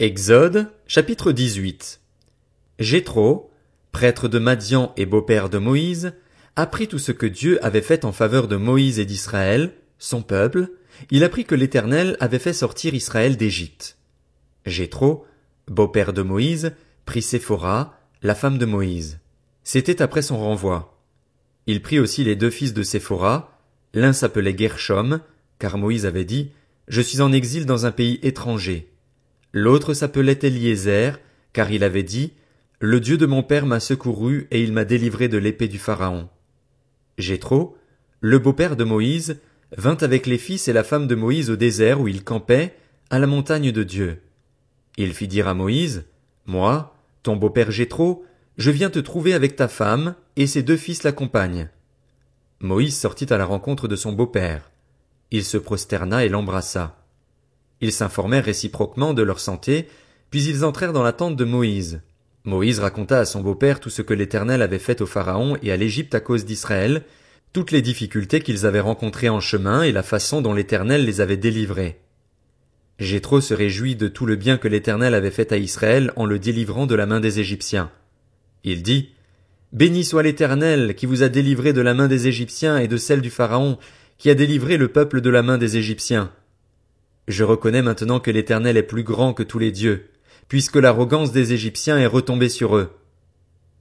[0.00, 2.00] Exode, chapitre 18.
[2.80, 3.52] Jéthro,
[3.92, 6.14] prêtre de Madian et beau-père de Moïse,
[6.56, 10.66] apprit tout ce que Dieu avait fait en faveur de Moïse et d'Israël, son peuple,
[11.12, 13.96] il apprit que l'Éternel avait fait sortir Israël d'Égypte.
[14.66, 15.26] Jéthro,
[15.68, 16.72] beau-père de Moïse,
[17.06, 19.20] prit Séphora, la femme de Moïse.
[19.62, 21.00] C'était après son renvoi.
[21.68, 23.60] Il prit aussi les deux fils de Séphora,
[23.92, 25.20] l'un s'appelait Gershom,
[25.60, 26.50] car Moïse avait dit,
[26.88, 28.90] Je suis en exil dans un pays étranger.
[29.56, 31.20] L'autre s'appelait Eliezer,
[31.52, 32.32] car il avait dit,
[32.80, 36.28] Le Dieu de mon père m'a secouru et il m'a délivré de l'épée du Pharaon.
[37.18, 37.78] Jéthro,
[38.20, 39.38] le beau-père de Moïse,
[39.76, 42.74] vint avec les fils et la femme de Moïse au désert où il campait,
[43.10, 44.22] à la montagne de Dieu.
[44.96, 46.04] Il fit dire à Moïse,
[46.46, 48.24] Moi, ton beau-père Jéthro,
[48.58, 51.68] je viens te trouver avec ta femme, et ses deux fils l'accompagnent.
[52.58, 54.72] Moïse sortit à la rencontre de son beau-père.
[55.30, 57.03] Il se prosterna et l'embrassa.
[57.84, 59.88] Ils s'informèrent réciproquement de leur santé,
[60.30, 62.00] puis ils entrèrent dans la tente de Moïse.
[62.44, 65.76] Moïse raconta à son beau-père tout ce que l'Éternel avait fait au Pharaon et à
[65.76, 67.02] l'Égypte à cause d'Israël,
[67.52, 71.36] toutes les difficultés qu'ils avaient rencontrées en chemin et la façon dont l'Éternel les avait
[71.36, 72.00] délivrés.
[72.98, 76.38] Jéthro se réjouit de tout le bien que l'Éternel avait fait à Israël en le
[76.38, 77.90] délivrant de la main des Égyptiens.
[78.64, 79.10] Il dit,
[79.72, 83.20] Béni soit l'Éternel qui vous a délivré de la main des Égyptiens et de celle
[83.20, 83.76] du Pharaon,
[84.16, 86.32] qui a délivré le peuple de la main des Égyptiens.
[87.26, 90.10] Je reconnais maintenant que l'Éternel est plus grand que tous les dieux,
[90.48, 92.90] puisque l'arrogance des Égyptiens est retombée sur eux.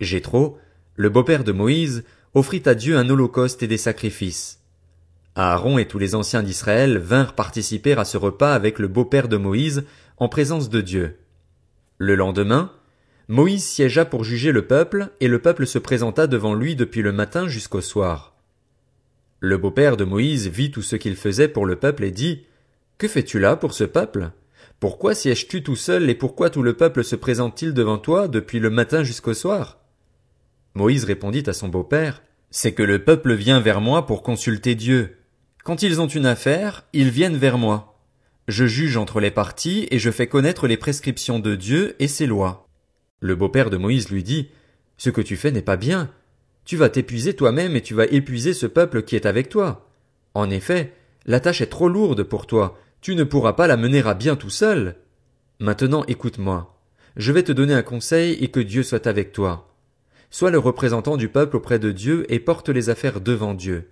[0.00, 0.58] Jéthro,
[0.96, 4.60] le beau-père de Moïse, offrit à Dieu un holocauste et des sacrifices.
[5.34, 9.36] Aaron et tous les anciens d'Israël vinrent participer à ce repas avec le beau-père de
[9.36, 9.84] Moïse
[10.18, 11.16] en présence de Dieu.
[11.98, 12.72] Le lendemain,
[13.28, 17.12] Moïse siégea pour juger le peuple, et le peuple se présenta devant lui depuis le
[17.12, 18.34] matin jusqu'au soir.
[19.38, 22.44] Le beau-père de Moïse vit tout ce qu'il faisait pour le peuple et dit,
[23.00, 24.30] que fais-tu là pour ce peuple?
[24.78, 28.68] Pourquoi sièges-tu tout seul et pourquoi tout le peuple se présente-t-il devant toi depuis le
[28.68, 29.78] matin jusqu'au soir?
[30.74, 35.16] Moïse répondit à son beau-père, C'est que le peuple vient vers moi pour consulter Dieu.
[35.64, 37.98] Quand ils ont une affaire, ils viennent vers moi.
[38.48, 42.26] Je juge entre les parties et je fais connaître les prescriptions de Dieu et ses
[42.26, 42.68] lois.
[43.20, 44.50] Le beau-père de Moïse lui dit,
[44.98, 46.10] Ce que tu fais n'est pas bien.
[46.66, 49.88] Tu vas t'épuiser toi-même et tu vas épuiser ce peuple qui est avec toi.
[50.34, 50.92] En effet,
[51.24, 54.36] la tâche est trop lourde pour toi, tu ne pourras pas la mener à bien
[54.36, 54.96] tout seul.
[55.58, 56.76] Maintenant écoute-moi.
[57.16, 59.74] Je vais te donner un conseil et que Dieu soit avec toi.
[60.30, 63.88] Sois le représentant du peuple auprès de Dieu et porte les affaires devant Dieu.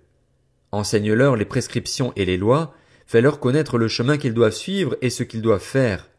[0.71, 2.73] Enseigne-leur les prescriptions et les lois,
[3.07, 6.09] fais-leur connaître le chemin qu'ils doivent suivre et ce qu'ils doivent faire.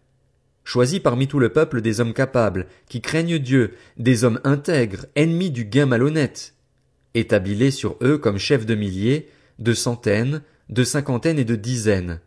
[0.64, 5.50] Choisis parmi tout le peuple des hommes capables, qui craignent Dieu, des hommes intègres, ennemis
[5.50, 6.54] du gain malhonnête.
[7.14, 9.28] Établis-les sur eux comme chefs de milliers,
[9.58, 12.20] de centaines, de cinquantaines et de dizaines.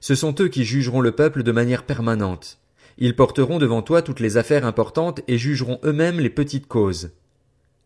[0.00, 2.58] Ce sont eux qui jugeront le peuple de manière permanente.
[2.98, 7.10] Ils porteront devant toi toutes les affaires importantes et jugeront eux-mêmes les petites causes.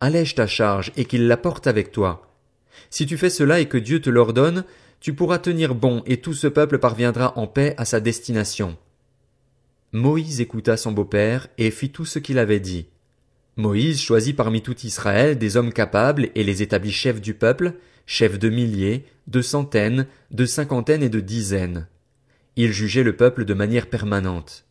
[0.00, 2.28] Allège ta charge et qu'ils la portent avec toi.
[2.90, 4.64] Si tu fais cela et que Dieu te l'ordonne,
[5.00, 8.76] tu pourras tenir bon et tout ce peuple parviendra en paix à sa destination.
[9.92, 12.86] Moïse écouta son beau-père et fit tout ce qu'il avait dit.
[13.56, 17.74] Moïse choisit parmi tout Israël des hommes capables et les établit chefs du peuple,
[18.06, 21.86] chefs de milliers, de centaines, de cinquantaines et de dizaines.
[22.56, 24.66] Ils jugeaient le peuple de manière permanente.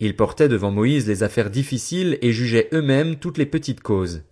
[0.00, 4.22] Ils portaient devant Moïse les affaires difficiles et jugeaient eux-mêmes toutes les petites causes.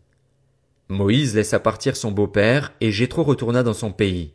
[0.88, 4.32] Moïse laissa partir son beau-père et Jéthro retourna dans son pays.